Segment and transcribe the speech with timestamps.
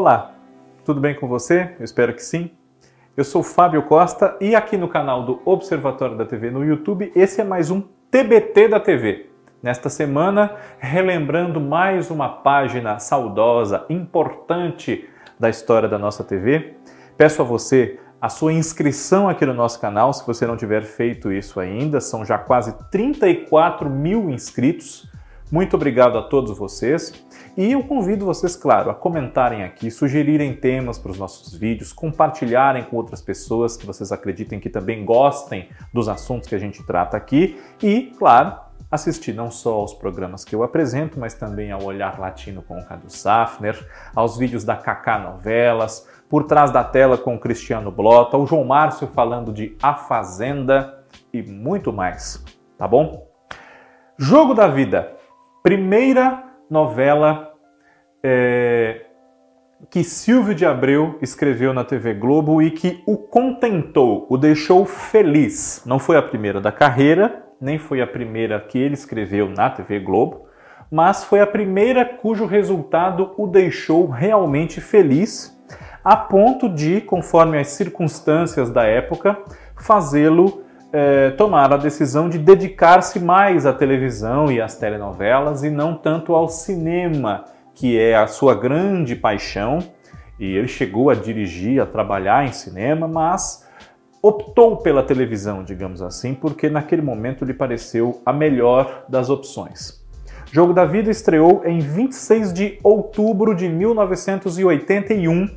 [0.00, 0.30] Olá,
[0.84, 1.74] tudo bem com você?
[1.76, 2.52] Eu espero que sim.
[3.16, 7.40] Eu sou Fábio Costa e aqui no canal do Observatório da TV no YouTube, esse
[7.40, 9.28] é mais um TBT da TV.
[9.60, 15.04] Nesta semana, relembrando mais uma página saudosa, importante
[15.36, 16.76] da história da nossa TV.
[17.16, 21.32] Peço a você a sua inscrição aqui no nosso canal, se você não tiver feito
[21.32, 22.00] isso ainda.
[22.00, 25.07] São já quase 34 mil inscritos.
[25.50, 27.12] Muito obrigado a todos vocês.
[27.56, 32.84] E eu convido vocês, claro, a comentarem aqui, sugerirem temas para os nossos vídeos, compartilharem
[32.84, 37.16] com outras pessoas que vocês acreditem que também gostem dos assuntos que a gente trata
[37.16, 42.18] aqui e, claro, assistir não só aos programas que eu apresento, mas também ao Olhar
[42.20, 43.76] Latino com o Cadu Safner,
[44.14, 48.64] aos vídeos da Kaká Novelas, por trás da tela com o Cristiano Blota, o João
[48.64, 52.44] Márcio falando de A Fazenda e muito mais,
[52.76, 53.26] tá bom?
[54.16, 55.17] Jogo da Vida,
[55.68, 57.52] primeira novela
[58.22, 59.02] é,
[59.90, 65.82] que Silvio de Abreu escreveu na TV Globo e que o contentou, o deixou feliz.
[65.84, 70.00] Não foi a primeira da carreira, nem foi a primeira que ele escreveu na TV
[70.00, 70.46] Globo,
[70.90, 75.54] mas foi a primeira cujo resultado o deixou realmente feliz
[76.02, 79.36] a ponto de, conforme as circunstâncias da época,
[79.76, 85.94] fazê-lo é, tomar a decisão de dedicar-se mais à televisão e às telenovelas e não
[85.94, 87.44] tanto ao cinema,
[87.74, 89.78] que é a sua grande paixão.
[90.38, 93.66] E ele chegou a dirigir, a trabalhar em cinema, mas
[94.22, 100.04] optou pela televisão, digamos assim, porque naquele momento lhe pareceu a melhor das opções.
[100.50, 105.48] Jogo da Vida estreou em 26 de outubro de 1981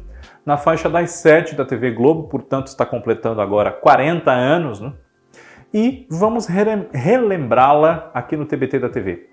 [0.45, 4.91] na faixa das 7 da TV Globo, portanto está completando agora 40 anos, né?
[5.73, 9.29] E vamos relembrá-la aqui no TBT da TV.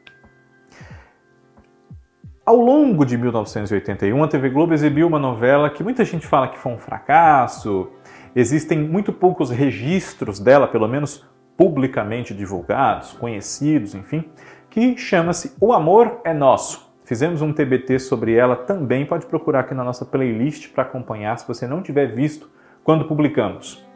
[2.44, 6.58] Ao longo de 1981, a TV Globo exibiu uma novela que muita gente fala que
[6.58, 7.90] foi um fracasso,
[8.34, 11.26] existem muito poucos registros dela, pelo menos
[11.58, 14.24] publicamente divulgados, conhecidos, enfim,
[14.70, 16.88] que chama-se O Amor é Nosso.
[17.04, 21.46] Fizemos um TBT sobre ela também, pode procurar aqui na nossa playlist para acompanhar se
[21.48, 22.48] você não tiver visto
[22.84, 23.87] quando publicamos.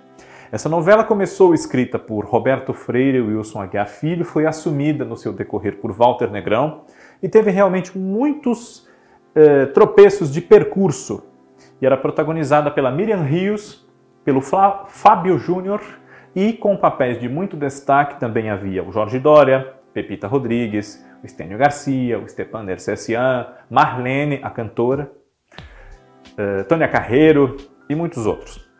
[0.52, 5.32] Essa novela começou escrita por Roberto Freire e Wilson Aguiar Filho, foi assumida no seu
[5.32, 6.82] decorrer por Walter Negrão
[7.22, 8.86] e teve realmente muitos
[9.34, 11.26] eh, tropeços de percurso.
[11.80, 13.88] E era protagonizada pela Miriam Rios,
[14.26, 15.80] pelo Flá Fábio Júnior
[16.36, 21.56] e com papéis de muito destaque também havia o Jorge Dória, Pepita Rodrigues, o Estênio
[21.56, 25.10] Garcia, o Stepan Nercessian, Marlene, a cantora,
[26.32, 27.56] uh, Tônia Carreiro
[27.88, 28.71] e muitos outros.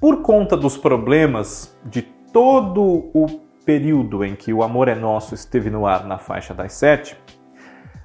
[0.00, 3.26] Por conta dos problemas de todo o
[3.66, 7.20] período em que o Amor é Nosso esteve no ar na faixa das sete,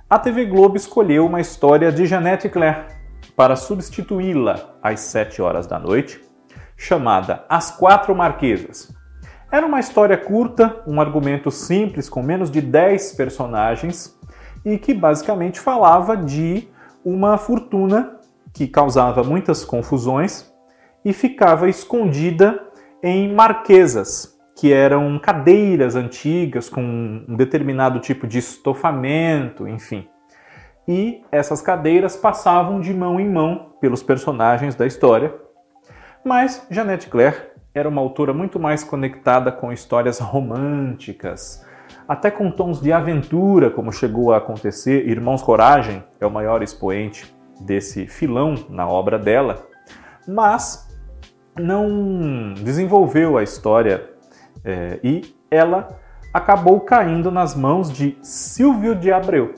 [0.09, 2.87] a TV Globo escolheu uma história de Janete Claire
[3.35, 6.19] para substituí-la às sete horas da noite,
[6.75, 8.91] chamada As Quatro Marquesas,
[9.51, 14.19] era uma história curta, um argumento simples com menos de 10 personagens
[14.65, 16.67] e que basicamente falava de
[17.05, 18.17] uma fortuna
[18.51, 20.51] que causava muitas confusões
[21.03, 22.61] e ficava escondida
[23.01, 30.07] em marquesas, que eram cadeiras antigas com um determinado tipo de estofamento, enfim.
[30.87, 35.33] E essas cadeiras passavam de mão em mão pelos personagens da história.
[36.23, 41.65] Mas Jeanette Claire era uma autora muito mais conectada com histórias românticas,
[42.07, 45.07] até com tons de aventura, como chegou a acontecer.
[45.07, 49.65] Irmãos Coragem é o maior expoente desse filão na obra dela,
[50.27, 50.92] mas
[51.57, 54.09] não desenvolveu a história
[54.63, 55.99] é, e ela
[56.33, 59.53] acabou caindo nas mãos de Silvio de Abreu,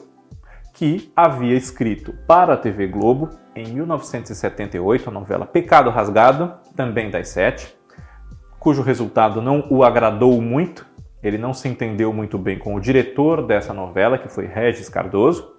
[0.74, 7.30] que havia escrito para a TV Globo em 1978 a novela Pecado Rasgado, também das
[7.30, 7.74] sete,
[8.60, 10.86] cujo resultado não o agradou muito.
[11.24, 15.56] Ele não se entendeu muito bem com o diretor dessa novela, que foi Regis Cardoso,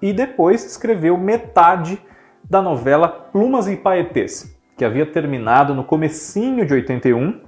[0.00, 1.98] e depois escreveu metade
[2.48, 7.40] da novela Plumas e Paetês, que havia terminado no comecinho de 81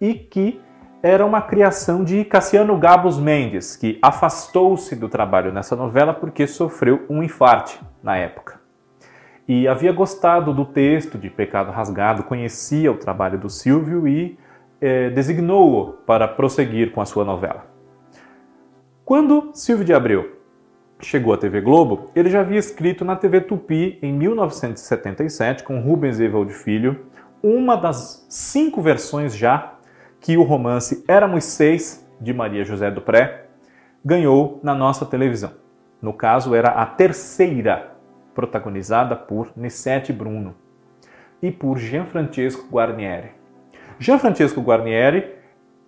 [0.00, 0.60] e que
[1.02, 7.04] era uma criação de Cassiano Gabos Mendes, que afastou-se do trabalho nessa novela porque sofreu
[7.08, 8.60] um infarte na época.
[9.46, 14.38] E havia gostado do texto de Pecado Rasgado, conhecia o trabalho do Silvio e
[14.80, 17.66] eh, designou-o para prosseguir com a sua novela.
[19.04, 20.37] Quando Silvio de Abreu
[21.00, 26.18] chegou à TV Globo, ele já havia escrito na TV Tupi em 1977 com Rubens
[26.18, 27.06] Evald Filho
[27.42, 29.74] uma das cinco versões já
[30.20, 33.46] que o romance Éramos Seis, de Maria José do Pré,
[34.04, 35.52] ganhou na nossa televisão.
[36.02, 37.92] No caso, era a terceira
[38.34, 40.54] protagonizada por Nissete Bruno
[41.40, 43.30] e por Gianfrancesco Guarnieri.
[43.98, 45.34] Gianfrancesco Guarnieri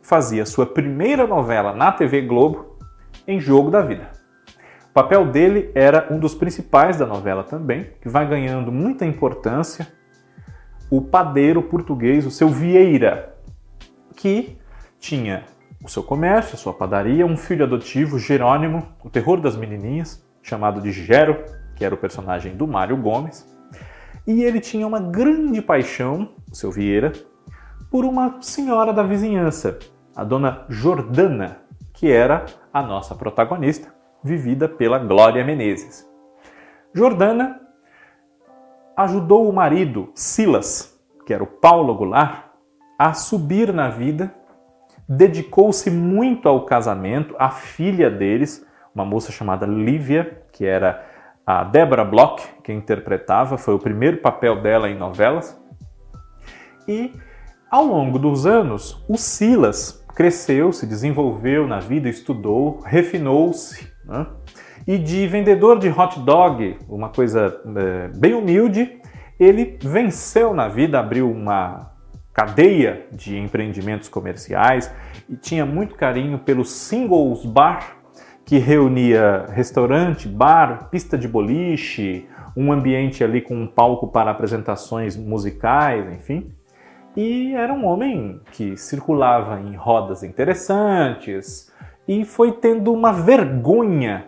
[0.02, 2.78] fazia sua primeira novela na TV Globo
[3.26, 4.19] em Jogo da Vida.
[4.90, 9.86] O papel dele era um dos principais da novela também, que vai ganhando muita importância.
[10.90, 13.36] O padeiro português, o seu Vieira,
[14.16, 14.58] que
[14.98, 15.44] tinha
[15.82, 20.80] o seu comércio, a sua padaria, um filho adotivo, Jerônimo, o terror das menininhas, chamado
[20.80, 21.44] de Gero,
[21.76, 23.46] que era o personagem do Mário Gomes.
[24.26, 27.12] E ele tinha uma grande paixão, o seu Vieira,
[27.92, 29.78] por uma senhora da vizinhança,
[30.16, 31.58] a dona Jordana,
[31.92, 36.08] que era a nossa protagonista, vivida pela Glória Menezes.
[36.94, 37.60] Jordana
[38.96, 42.44] ajudou o marido, Silas, que era o Paulo Goulart,
[42.98, 44.34] a subir na vida,
[45.08, 51.04] dedicou-se muito ao casamento, a filha deles, uma moça chamada Lívia, que era
[51.46, 55.58] a Deborah Bloch, que interpretava, foi o primeiro papel dela em novelas.
[56.86, 57.12] E
[57.70, 63.89] ao longo dos anos, o Silas cresceu, se desenvolveu na vida, estudou, refinou-se.
[64.04, 64.26] Né?
[64.86, 69.00] E de vendedor de hot dog, uma coisa é, bem humilde,
[69.38, 71.92] ele venceu na vida, abriu uma
[72.32, 74.92] cadeia de empreendimentos comerciais
[75.28, 77.96] e tinha muito carinho pelo Singles Bar,
[78.44, 82.26] que reunia restaurante, bar, pista de boliche,
[82.56, 86.52] um ambiente ali com um palco para apresentações musicais, enfim
[87.16, 91.69] e era um homem que circulava em rodas interessantes
[92.06, 94.26] e foi tendo uma vergonha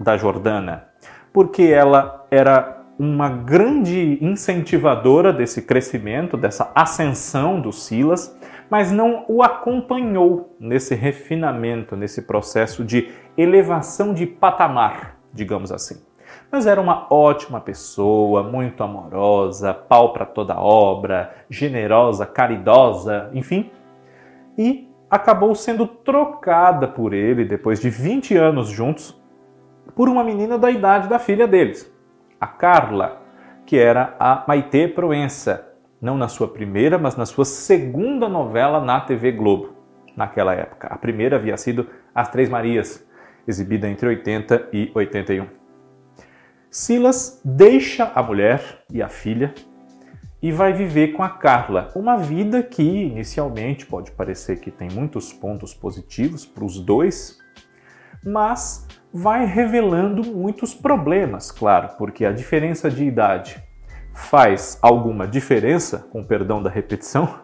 [0.00, 0.88] da Jordana,
[1.32, 8.36] porque ela era uma grande incentivadora desse crescimento, dessa ascensão do Silas,
[8.68, 16.08] mas não o acompanhou nesse refinamento, nesse processo de elevação de patamar, digamos assim
[16.50, 23.70] mas era uma ótima pessoa, muito amorosa, pau para toda obra, generosa, caridosa, enfim.
[24.56, 29.18] E acabou sendo trocada por ele, depois de 20 anos juntos,
[29.94, 31.92] por uma menina da idade da filha deles,
[32.40, 33.22] a Carla,
[33.66, 39.00] que era a Maite Proença, não na sua primeira, mas na sua segunda novela na
[39.00, 39.74] TV Globo,
[40.16, 40.88] naquela época.
[40.88, 43.06] A primeira havia sido As Três Marias,
[43.46, 45.46] exibida entre 80 e 81.
[46.70, 49.54] Silas deixa a mulher e a filha
[50.40, 55.32] e vai viver com a Carla, uma vida que inicialmente pode parecer que tem muitos
[55.32, 57.38] pontos positivos para os dois,
[58.24, 63.62] mas vai revelando muitos problemas, claro, porque a diferença de idade
[64.14, 67.40] faz alguma diferença, com perdão da repetição,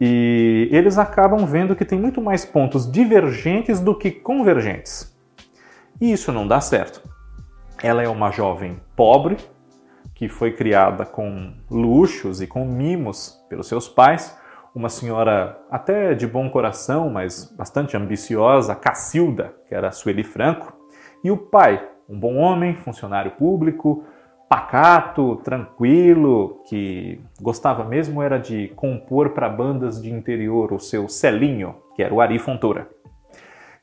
[0.00, 5.14] e eles acabam vendo que tem muito mais pontos divergentes do que convergentes.
[6.00, 7.02] E isso não dá certo.
[7.82, 9.36] Ela é uma jovem pobre
[10.20, 14.38] que foi criada com luxos e com mimos pelos seus pais,
[14.74, 20.74] uma senhora até de bom coração, mas bastante ambiciosa, Cacilda, que era Sueli Franco,
[21.24, 24.04] e o pai, um bom homem, funcionário público,
[24.46, 31.76] pacato, tranquilo, que gostava mesmo era de compor para bandas de interior o seu Celinho,
[31.96, 32.90] que era o Ari Fontoura.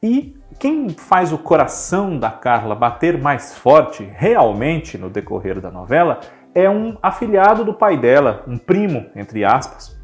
[0.02, 6.20] E quem faz o coração da Carla bater mais forte realmente no decorrer da novela
[6.54, 10.00] é um afilhado do pai dela, um primo, entre aspas,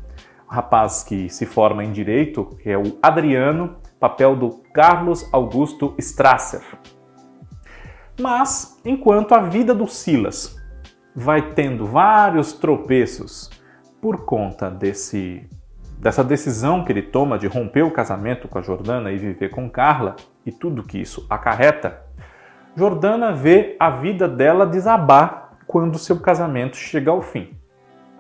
[0.48, 5.94] um rapaz que se forma em direito, que é o Adriano, papel do Carlos Augusto
[6.00, 6.64] Strasser.
[8.20, 10.56] Mas, enquanto a vida do Silas
[11.16, 13.50] vai tendo vários tropeços
[14.02, 15.48] por conta desse
[16.04, 19.70] dessa decisão que ele toma de romper o casamento com a Jordana e viver com
[19.70, 22.02] Carla e tudo que isso acarreta,
[22.76, 27.58] Jordana vê a vida dela desabar quando seu casamento chega ao fim.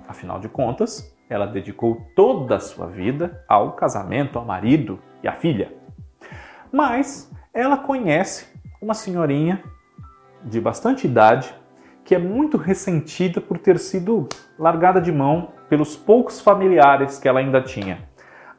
[0.07, 5.33] Afinal de contas, ela dedicou toda a sua vida ao casamento, ao marido e à
[5.33, 5.73] filha.
[6.71, 8.47] Mas ela conhece
[8.81, 9.61] uma senhorinha
[10.41, 11.53] de bastante idade
[12.05, 17.39] que é muito ressentida por ter sido largada de mão pelos poucos familiares que ela
[17.39, 17.97] ainda tinha.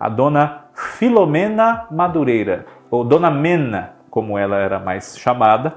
[0.00, 5.76] A dona Filomena Madureira, ou Dona Mena, como ela era mais chamada,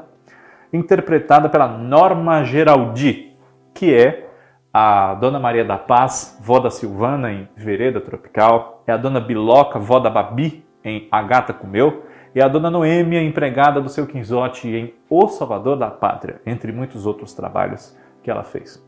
[0.74, 3.38] interpretada pela Norma Geraldi,
[3.72, 4.32] que é
[4.74, 9.78] a Dona Maria da Paz, vó da Silvana em Vereda Tropical, é a Dona Biloca,
[9.78, 12.04] vó da Babi em A Gata Comeu,
[12.34, 17.06] e a Dona Noêmia, empregada do seu Quinzote em O Salvador da Pátria, entre muitos
[17.06, 18.87] outros trabalhos que ela fez.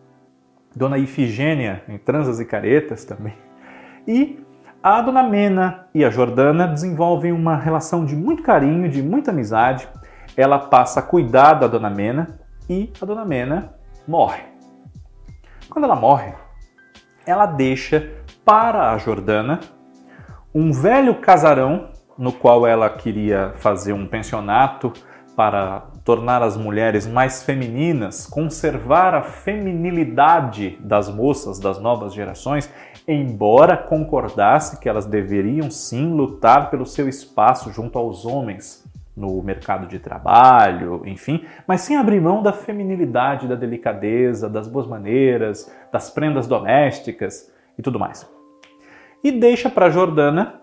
[0.76, 3.34] Dona Ifigênia, em Transas e Caretas também.
[4.08, 4.44] E
[4.82, 9.88] a Dona Mena e a Jordana desenvolvem uma relação de muito carinho, de muita amizade.
[10.38, 13.74] Ela passa a cuidar da Dona Mena e a Dona Mena
[14.08, 14.44] morre.
[15.70, 16.34] Quando ela morre,
[17.26, 18.12] ela deixa
[18.46, 19.60] para a Jordana
[20.54, 24.92] um velho casarão no qual ela queria fazer um pensionato
[25.36, 32.68] para tornar as mulheres mais femininas, conservar a feminilidade das moças das novas gerações,
[33.08, 38.84] embora concordasse que elas deveriam sim lutar pelo seu espaço junto aos homens
[39.16, 44.88] no mercado de trabalho, enfim, mas sem abrir mão da feminilidade, da delicadeza, das boas
[44.88, 48.28] maneiras, das prendas domésticas e tudo mais.
[49.24, 50.60] E deixa para Jordana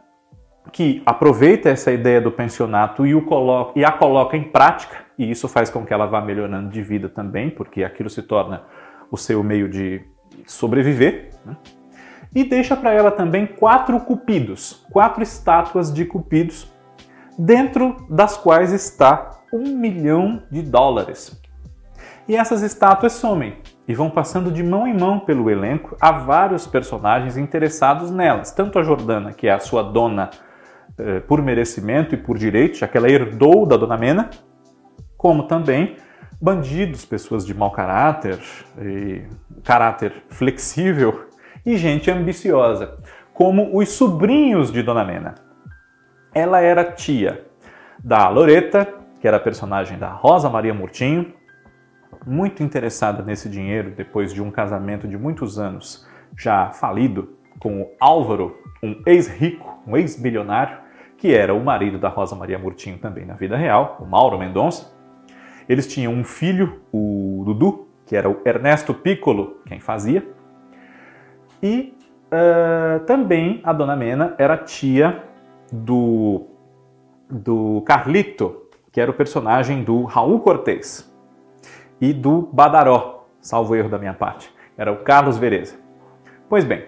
[0.73, 5.49] que aproveita essa ideia do pensionato e, coloca, e a coloca em prática, e isso
[5.49, 8.63] faz com que ela vá melhorando de vida também, porque aquilo se torna
[9.11, 10.03] o seu meio de
[10.47, 11.31] sobreviver.
[11.45, 11.57] Né?
[12.35, 16.71] E deixa para ela também quatro cupidos, quatro estátuas de cupidos,
[17.39, 21.41] dentro das quais está um milhão de dólares.
[22.29, 23.57] E essas estátuas somem
[23.87, 28.79] e vão passando de mão em mão pelo elenco a vários personagens interessados nelas, tanto
[28.79, 30.31] a Jordana, que é a sua dona
[30.99, 34.31] eh, por merecimento e por direito, já que ela herdou da Dona Mena,
[35.17, 35.97] como também
[36.41, 38.39] bandidos, pessoas de mau caráter,
[39.65, 41.29] caráter flexível
[41.65, 42.97] e gente ambiciosa,
[43.33, 45.35] como os sobrinhos de Dona Mena.
[46.35, 47.47] Ela era tia
[48.03, 48.87] da Loreta,
[49.21, 51.35] que era a personagem da Rosa Maria Murtinho,
[52.27, 56.07] muito interessada nesse dinheiro depois de um casamento de muitos anos
[56.37, 60.79] já falido com o Álvaro, um ex-rico, um ex-bilionário,
[61.17, 64.96] que era o marido da Rosa Maria Murtinho também na vida real, o Mauro Mendonça.
[65.69, 70.27] Eles tinham um filho, o Dudu, que era o Ernesto Piccolo, quem fazia.
[71.63, 71.95] E
[72.27, 75.25] uh, também a Dona Mena era tia
[75.73, 76.47] do,
[77.29, 81.13] do Carlito, que era o personagem do Raul Cortez,
[82.01, 85.75] e do Badaró, salvo erro da minha parte, era o Carlos Vereza.
[86.49, 86.87] Pois bem,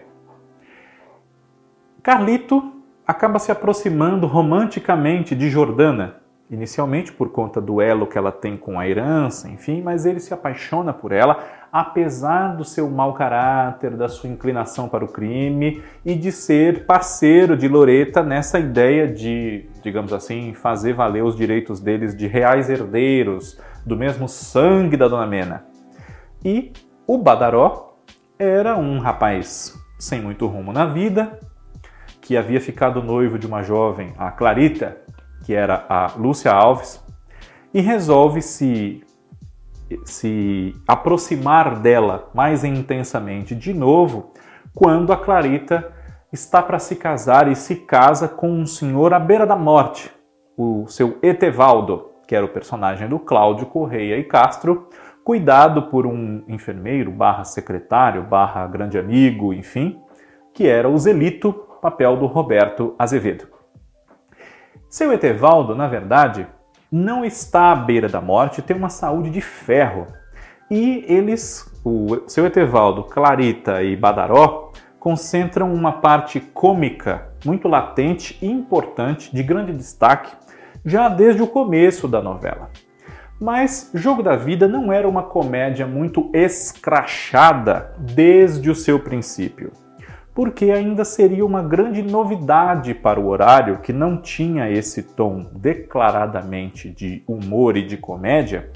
[2.02, 2.72] Carlito
[3.06, 6.17] acaba se aproximando romanticamente de Jordana,
[6.50, 10.32] inicialmente por conta do elo que ela tem com a herança, enfim, mas ele se
[10.32, 11.38] apaixona por ela,
[11.70, 17.56] apesar do seu mau caráter, da sua inclinação para o crime e de ser parceiro
[17.56, 23.60] de Loreta nessa ideia de, digamos assim, fazer valer os direitos deles de reais herdeiros,
[23.84, 25.64] do mesmo sangue da Dona Mena.
[26.44, 26.72] E
[27.06, 27.98] o Badaró
[28.38, 31.38] era um rapaz sem muito rumo na vida,
[32.20, 34.98] que havia ficado noivo de uma jovem, a Clarita,
[35.48, 37.02] que era a Lúcia Alves,
[37.72, 39.02] e resolve se,
[40.04, 44.34] se aproximar dela mais intensamente de novo
[44.74, 45.90] quando a Clarita
[46.30, 50.12] está para se casar e se casa com um senhor à beira da morte,
[50.54, 54.90] o seu Etevaldo, que era o personagem do Cláudio Correia e Castro,
[55.24, 59.98] cuidado por um enfermeiro, barra secretário, barra grande amigo, enfim,
[60.52, 63.57] que era o Zelito, papel do Roberto Azevedo.
[64.88, 66.46] Seu Etevaldo, na verdade,
[66.90, 70.06] não está à beira da morte, tem uma saúde de ferro.
[70.70, 78.50] E eles, o seu Etevaldo, Clarita e Badaró, concentram uma parte cômica muito latente e
[78.50, 80.34] importante, de grande destaque,
[80.82, 82.70] já desde o começo da novela.
[83.38, 89.70] Mas Jogo da Vida não era uma comédia muito escrachada desde o seu princípio
[90.38, 96.88] porque ainda seria uma grande novidade para o horário que não tinha esse tom declaradamente
[96.90, 98.70] de humor e de comédia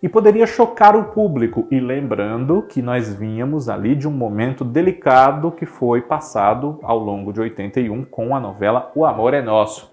[0.00, 1.66] e poderia chocar o público.
[1.68, 7.32] E lembrando que nós vínhamos ali de um momento delicado que foi passado ao longo
[7.32, 9.92] de 81 com a novela O Amor é Nosso.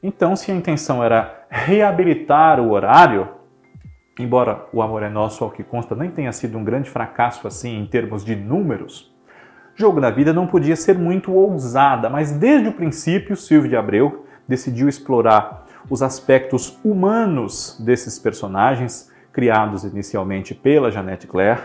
[0.00, 3.30] Então, se a intenção era reabilitar o horário,
[4.16, 7.80] embora O Amor é Nosso, ao que consta, nem tenha sido um grande fracasso assim
[7.80, 9.12] em termos de números,
[9.76, 14.24] Jogo da Vida não podia ser muito ousada, mas desde o princípio Silvio de Abreu
[14.46, 21.60] decidiu explorar os aspectos humanos desses personagens, criados inicialmente pela Janete Claire,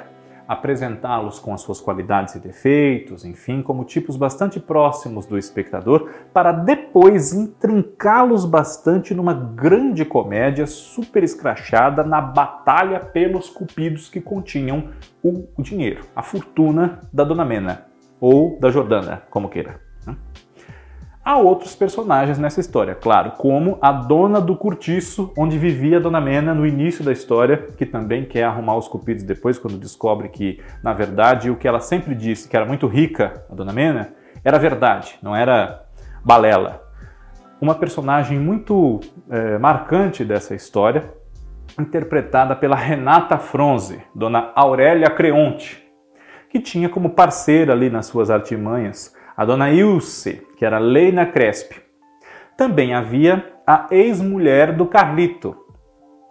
[0.47, 6.51] apresentá-los com as suas qualidades e defeitos, enfim, como tipos bastante próximos do espectador, para
[6.51, 14.89] depois intrincá-los bastante numa grande comédia super escrachada na batalha pelos cupidos que continham
[15.21, 17.88] o dinheiro, a fortuna da Dona Mena
[18.19, 19.79] ou da Jordana, como queira.
[20.05, 20.15] Né?
[21.23, 26.19] Há outros personagens nessa história, claro, como a dona do cortiço, onde vivia a Dona
[26.19, 30.59] Mena no início da história, que também quer arrumar os cupidos depois, quando descobre que,
[30.83, 34.57] na verdade, o que ela sempre disse, que era muito rica, a Dona Mena, era
[34.57, 35.83] verdade, não era
[36.23, 36.81] balela.
[37.61, 41.13] Uma personagem muito é, marcante dessa história
[41.77, 45.88] interpretada pela Renata Fronze, Dona Aurélia Creonte,
[46.49, 51.81] que tinha como parceira ali nas suas artimanhas a Dona Ilse, que era Leina Crespi.
[52.57, 55.55] Também havia a ex-mulher do Carlito,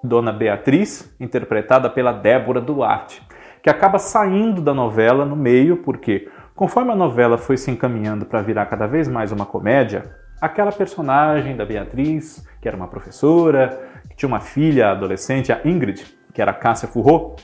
[0.04, 3.26] Dona Beatriz, interpretada pela Débora Duarte,
[3.62, 8.42] que acaba saindo da novela no meio porque, conforme a novela foi se encaminhando para
[8.42, 10.02] virar cada vez mais uma comédia,
[10.40, 16.04] aquela personagem da Beatriz, que era uma professora, que tinha uma filha adolescente, a Ingrid,
[16.34, 17.36] que era Cássia Furro,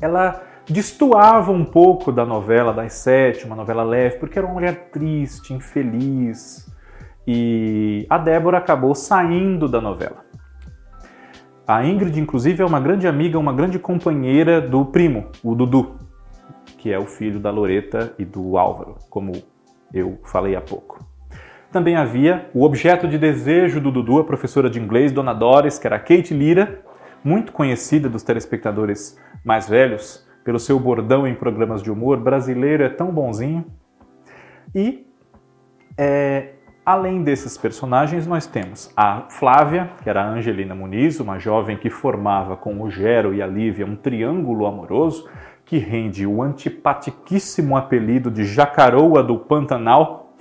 [0.00, 0.42] ela
[0.72, 5.52] destoava um pouco da novela das sete, uma novela leve, porque era uma mulher triste,
[5.52, 6.70] infeliz.
[7.26, 10.24] E a Débora acabou saindo da novela.
[11.66, 15.96] A Ingrid, inclusive, é uma grande amiga, uma grande companheira do primo, o Dudu,
[16.76, 19.32] que é o filho da Loreta e do Álvaro, como
[19.92, 21.02] eu falei há pouco.
[21.72, 25.86] Também havia o objeto de desejo do Dudu, a professora de inglês, Dona Doris, que
[25.86, 26.82] era Kate Lira,
[27.24, 32.88] muito conhecida dos telespectadores mais velhos, pelo seu bordão em programas de humor, brasileiro é
[32.90, 33.64] tão bonzinho.
[34.74, 35.06] E
[35.96, 36.50] é,
[36.84, 41.88] além desses personagens, nós temos a Flávia, que era a Angelina Muniz, uma jovem que
[41.88, 45.26] formava com o Gero e a Lívia um triângulo amoroso
[45.64, 50.34] que rende o antipatiquíssimo apelido de Jacaroa do Pantanal.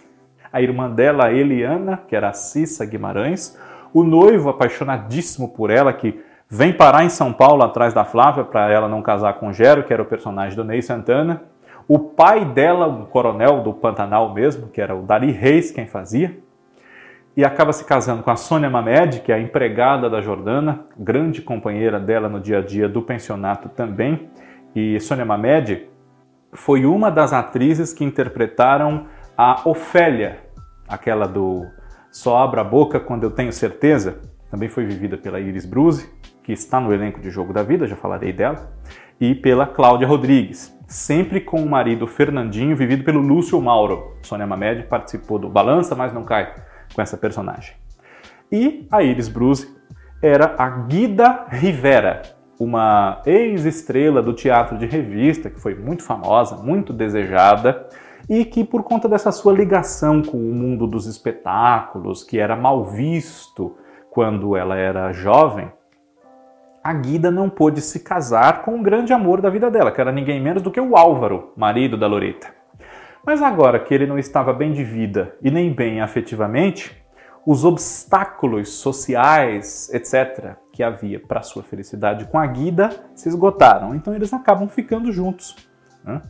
[0.52, 3.58] A irmã dela, Eliana, que era a Cissa Guimarães,
[3.94, 6.20] o noivo apaixonadíssimo por ela, que
[6.54, 9.92] vem parar em São Paulo atrás da Flávia para ela não casar com Gero, que
[9.92, 11.42] era o personagem do Ney Santana.
[11.88, 16.38] O pai dela, um coronel do Pantanal mesmo, que era o Dari Reis quem fazia.
[17.36, 21.42] E acaba se casando com a Sônia Mamed, que é a empregada da Jordana, grande
[21.42, 24.30] companheira dela no dia a dia do pensionato também.
[24.76, 25.88] E Sônia Mamed
[26.54, 30.38] foi uma das atrizes que interpretaram a Ofélia,
[30.88, 31.66] aquela do
[32.12, 34.20] Só Abra a Boca Quando Eu Tenho Certeza,
[34.52, 36.08] também foi vivida pela Iris Bruce
[36.44, 38.72] que está no elenco de Jogo da Vida, já falarei dela,
[39.20, 44.18] e pela Cláudia Rodrigues, sempre com o marido Fernandinho, vivido pelo Lúcio Mauro.
[44.22, 46.54] Sônia Mamed participou do Balança, mas não cai
[46.94, 47.76] com essa personagem.
[48.52, 49.74] E a Iris Bruce
[50.22, 52.22] era a Guida Rivera,
[52.60, 57.88] uma ex-estrela do teatro de revista, que foi muito famosa, muito desejada,
[58.30, 62.86] e que por conta dessa sua ligação com o mundo dos espetáculos, que era mal
[62.86, 63.76] visto
[64.10, 65.72] quando ela era jovem,
[66.84, 70.12] a Guida não pôde se casar com o grande amor da vida dela, que era
[70.12, 72.48] ninguém menos do que o Álvaro, marido da Loreta.
[73.26, 77.02] Mas agora que ele não estava bem de vida e nem bem afetivamente,
[77.46, 83.96] os obstáculos sociais, etc., que havia para sua felicidade com a Guida se esgotaram.
[83.96, 85.56] Então eles acabam ficando juntos.
[86.04, 86.22] Né?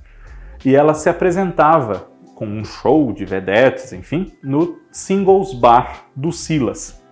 [0.64, 7.03] E ela se apresentava com um show de vedetes, enfim, no Singles Bar do Silas.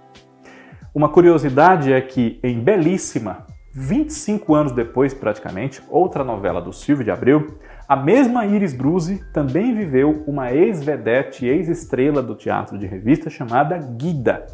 [0.94, 7.10] Uma curiosidade é que em Belíssima, 25 anos depois praticamente, outra novela do Silvio de
[7.10, 13.78] Abreu, a mesma Iris Bruzi também viveu uma ex-vedete, ex-estrela do teatro de revista chamada
[13.78, 14.46] Guida.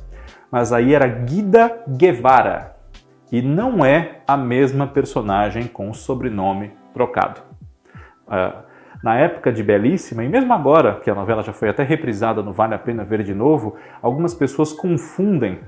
[0.52, 2.76] Mas aí era Guida Guevara.
[3.32, 7.42] E não é a mesma personagem com o sobrenome trocado.
[8.28, 8.62] Uh,
[9.04, 12.54] na época de Belíssima, e mesmo agora, que a novela já foi até reprisada no
[12.54, 15.60] Vale a Pena Ver de Novo, algumas pessoas confundem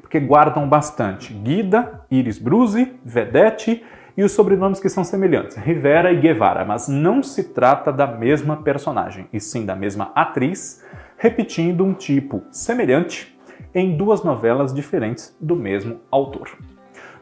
[0.00, 1.32] porque guardam bastante.
[1.32, 3.84] Guida, Iris Bruzi, Vedete
[4.16, 8.58] e os sobrenomes que são semelhantes, Rivera e Guevara, mas não se trata da mesma
[8.58, 10.84] personagem, e sim da mesma atriz,
[11.16, 13.38] repetindo um tipo semelhante
[13.74, 16.50] em duas novelas diferentes do mesmo autor.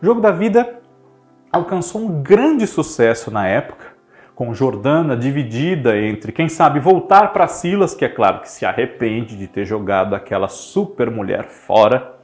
[0.02, 0.80] Jogo da Vida
[1.52, 3.87] alcançou um grande sucesso na época,
[4.35, 9.37] com Jordana dividida entre quem sabe voltar para Silas, que é claro que se arrepende
[9.37, 12.19] de ter jogado aquela super mulher fora,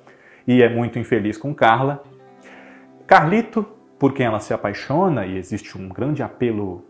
[0.47, 2.03] e é muito infeliz com Carla.
[3.07, 3.67] Carlito,
[3.99, 6.85] por quem ela se apaixona, e existe um grande apelo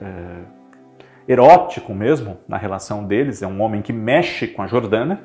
[0.00, 0.62] é,
[1.26, 5.20] erótico mesmo na relação deles, é um homem que mexe com a Jordana.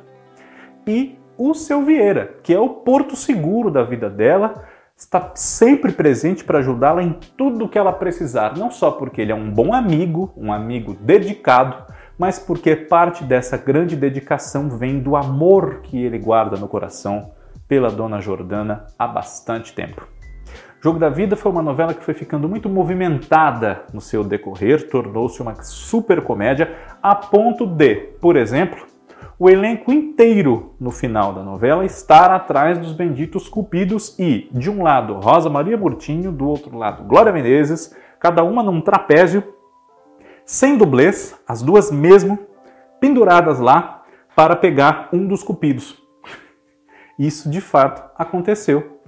[0.85, 6.43] E o seu Vieira, que é o porto seguro da vida dela, está sempre presente
[6.43, 10.33] para ajudá-la em tudo que ela precisar, não só porque ele é um bom amigo,
[10.35, 11.85] um amigo dedicado,
[12.17, 17.31] mas porque parte dessa grande dedicação vem do amor que ele guarda no coração
[17.67, 20.07] pela dona Jordana há bastante tempo.
[20.79, 25.41] Jogo da Vida foi uma novela que foi ficando muito movimentada no seu decorrer, tornou-se
[25.41, 28.85] uma super comédia, a ponto de, por exemplo,
[29.39, 34.83] o elenco inteiro no final da novela estar atrás dos benditos cupidos e, de um
[34.83, 39.43] lado, Rosa Maria Murtinho, do outro lado, Glória Menezes, cada uma num trapézio,
[40.45, 42.39] sem dublês, as duas mesmo,
[42.99, 44.03] penduradas lá
[44.35, 46.06] para pegar um dos cupidos.
[47.17, 48.99] Isso de fato aconteceu.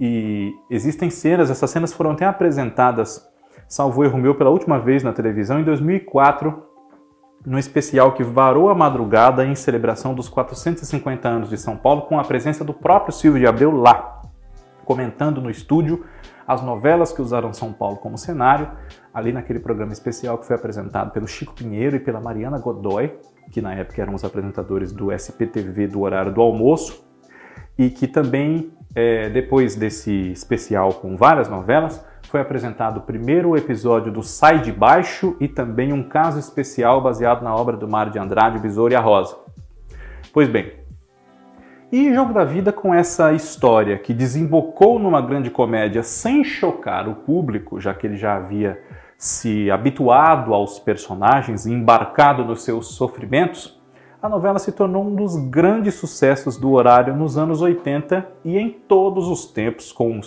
[0.00, 3.28] E existem cenas, essas cenas foram até apresentadas,
[3.68, 6.62] salvo erro meu, pela última vez na televisão em 2004,
[7.44, 12.18] no especial que varou a madrugada em celebração dos 450 anos de São Paulo, com
[12.18, 14.22] a presença do próprio Silvio de Abreu lá,
[14.84, 16.04] comentando no estúdio
[16.46, 18.70] as novelas que usaram São Paulo como cenário,
[19.12, 23.16] ali naquele programa especial que foi apresentado pelo Chico Pinheiro e pela Mariana Godoy,
[23.50, 27.11] que na época eram os apresentadores do SPTV do horário do almoço,
[27.82, 34.12] e que também, é, depois desse especial com várias novelas, foi apresentado o primeiro episódio
[34.12, 38.20] do Sai de Baixo e também um caso especial baseado na obra do Mário de
[38.20, 39.36] Andrade, Besouro e a Rosa.
[40.32, 40.74] Pois bem,
[41.90, 47.16] e Jogo da Vida com essa história que desembocou numa grande comédia sem chocar o
[47.16, 48.80] público, já que ele já havia
[49.18, 53.81] se habituado aos personagens, embarcado nos seus sofrimentos,
[54.22, 58.70] a novela se tornou um dos grandes sucessos do horário nos anos 80 e em
[58.70, 60.22] todos os tempos, com uh,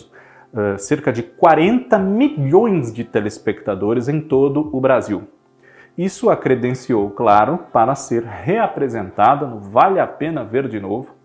[0.77, 5.23] cerca de 40 milhões de telespectadores em todo o Brasil.
[5.97, 11.15] Isso a credenciou, claro, para ser reapresentada no Vale a Pena Ver de Novo,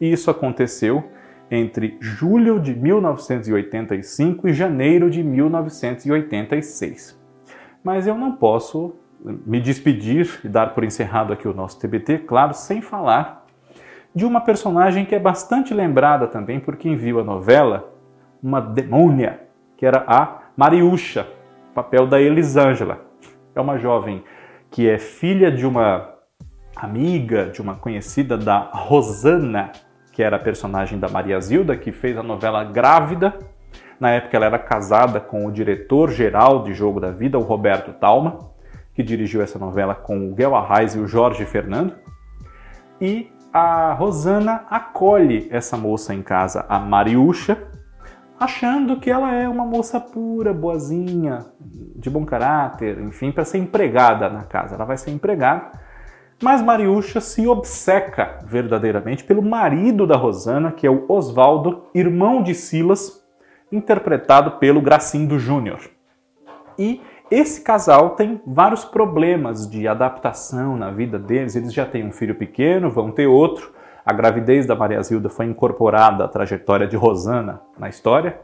[0.00, 1.04] e isso aconteceu
[1.48, 7.16] entre julho de 1985 e janeiro de 1986.
[7.84, 12.54] Mas eu não posso me despedir e dar por encerrado aqui o nosso TBT, claro,
[12.54, 13.46] sem falar
[14.14, 17.92] de uma personagem que é bastante lembrada também por quem viu a novela,
[18.42, 19.40] uma demônia,
[19.76, 21.26] que era a Mariúcha,
[21.74, 23.00] papel da Elisângela.
[23.54, 24.24] É uma jovem
[24.70, 26.14] que é filha de uma
[26.74, 29.72] amiga, de uma conhecida da Rosana,
[30.12, 33.38] que era a personagem da Maria Zilda, que fez a novela Grávida.
[34.00, 38.38] Na época ela era casada com o diretor-geral de Jogo da Vida, o Roberto Talma,
[38.98, 41.94] que dirigiu essa novela com o Guel Arraes e o Jorge Fernando.
[43.00, 47.62] E a Rosana acolhe essa moça em casa, a Mariúcha,
[48.40, 51.46] achando que ela é uma moça pura, boazinha,
[51.94, 54.74] de bom caráter, enfim, para ser empregada na casa.
[54.74, 55.70] Ela vai ser empregada
[56.42, 62.54] mas Mariúcha se obceca verdadeiramente pelo marido da Rosana, que é o Oswaldo, irmão de
[62.54, 63.24] Silas,
[63.72, 65.80] interpretado pelo Gracindo Júnior.
[66.78, 71.56] E esse casal tem vários problemas de adaptação na vida deles.
[71.56, 73.72] Eles já têm um filho pequeno, vão ter outro.
[74.04, 78.40] A gravidez da Maria Zilda foi incorporada à trajetória de Rosana na história.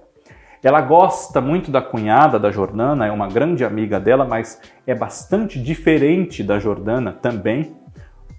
[0.63, 5.63] Ela gosta muito da cunhada da Jordana, é uma grande amiga dela, mas é bastante
[5.63, 7.77] diferente da Jordana também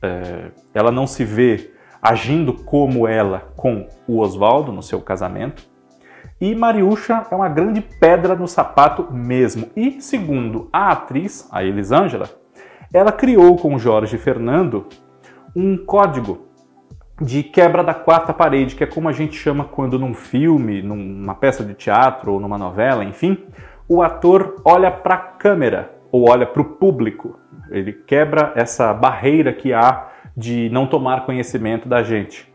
[0.05, 5.67] é, ela não se vê agindo como ela com o Oswaldo no seu casamento.
[6.39, 9.69] E Mariúcha é uma grande pedra no sapato mesmo.
[9.75, 12.29] E segundo a atriz, a Elisângela,
[12.93, 14.87] ela criou com Jorge Fernando
[15.55, 16.45] um código
[17.21, 21.33] de quebra da quarta parede, que é como a gente chama quando num filme, numa
[21.33, 23.45] peça de teatro ou numa novela, enfim,
[23.87, 29.53] o ator olha para a câmera ou olha para o público ele quebra essa barreira
[29.53, 32.53] que há de não tomar conhecimento da gente.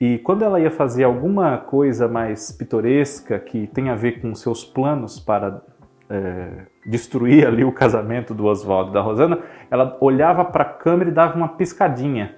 [0.00, 4.62] E quando ela ia fazer alguma coisa mais pitoresca que tem a ver com seus
[4.64, 5.62] planos para
[6.10, 9.38] é, destruir ali o casamento do Oswaldo e da Rosana,
[9.70, 12.36] ela olhava para a câmera e dava uma piscadinha.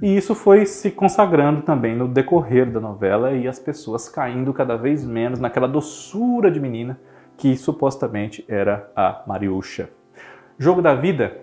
[0.00, 4.74] E isso foi se consagrando também no decorrer da novela e as pessoas caindo cada
[4.74, 6.98] vez menos naquela doçura de menina
[7.36, 9.90] que supostamente era a Mariúcha.
[10.58, 11.38] Jogo da Vida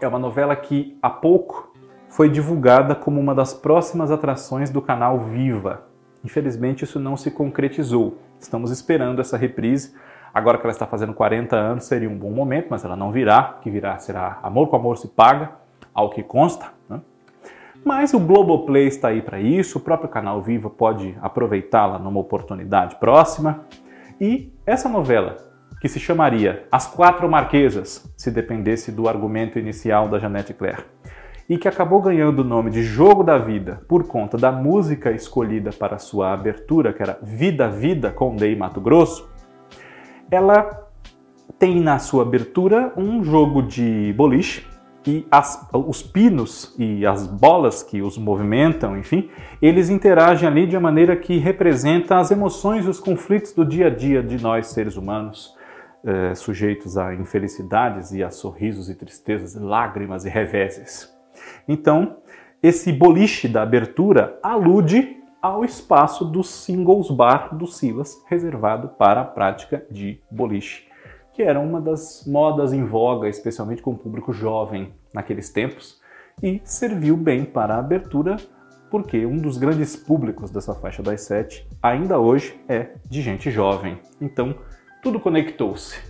[0.00, 1.67] é uma novela que há pouco
[2.08, 5.82] foi divulgada como uma das próximas atrações do canal Viva.
[6.24, 8.18] Infelizmente isso não se concretizou.
[8.40, 9.94] Estamos esperando essa reprise.
[10.32, 13.56] Agora que ela está fazendo 40 anos seria um bom momento, mas ela não virá.
[13.58, 15.52] O que virá será Amor com Amor se paga,
[15.94, 16.66] ao que consta.
[16.88, 17.00] Né?
[17.84, 22.96] Mas o Globoplay está aí para isso, o próprio canal Viva pode aproveitá-la numa oportunidade
[22.96, 23.64] próxima.
[24.20, 25.36] E essa novela
[25.80, 30.84] que se chamaria As Quatro Marquesas, se dependesse do argumento inicial da Janete Claire,
[31.48, 35.70] e que acabou ganhando o nome de Jogo da Vida por conta da música escolhida
[35.70, 39.28] para sua abertura, que era Vida Vida com Dei Mato Grosso,
[40.30, 40.88] ela
[41.58, 44.66] tem na sua abertura um jogo de boliche
[45.06, 49.30] e as, os pinos e as bolas que os movimentam, enfim,
[49.62, 53.86] eles interagem ali de uma maneira que representa as emoções e os conflitos do dia
[53.86, 55.56] a dia de nós seres humanos,
[56.04, 61.17] é, sujeitos a infelicidades e a sorrisos e tristezas, lágrimas e reveses.
[61.66, 62.18] Então,
[62.62, 69.24] esse boliche da abertura alude ao espaço do Singles Bar do Silas, reservado para a
[69.24, 70.88] prática de boliche,
[71.32, 76.00] que era uma das modas em voga, especialmente com o público jovem naqueles tempos,
[76.42, 78.36] e serviu bem para a abertura
[78.90, 83.98] porque um dos grandes públicos dessa faixa das sete ainda hoje é de gente jovem.
[84.20, 84.54] Então,
[85.02, 86.00] tudo conectou-se.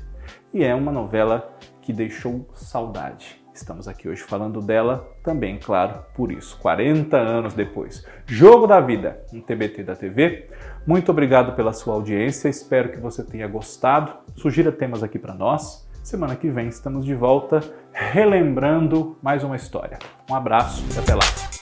[0.52, 3.42] E é uma novela que deixou saudade.
[3.58, 8.06] Estamos aqui hoje falando dela também, claro, por isso, 40 anos depois.
[8.24, 10.48] Jogo da Vida, um TBT da TV.
[10.86, 14.12] Muito obrigado pela sua audiência, espero que você tenha gostado.
[14.36, 15.88] Sugira temas aqui para nós.
[16.04, 17.58] Semana que vem estamos de volta
[17.92, 19.98] relembrando mais uma história.
[20.30, 21.57] Um abraço e até lá.